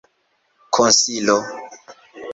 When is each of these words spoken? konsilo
konsilo 0.73 1.37